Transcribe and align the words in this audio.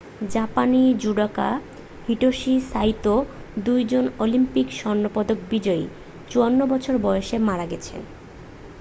জাপানি 0.31 0.81
judoka 0.99 1.49
Hitoshi 2.07 2.53
Saito 2.71 3.13
2জন 3.65 4.05
Olympic 4.19 4.67
স্বর্ণপদক 4.71 5.39
বিজয়ী 5.49 5.85
54 6.29 6.71
বছর 6.71 6.93
বয়সে 6.97 7.37
মারা 7.39 7.65
গেছেন 7.65 8.01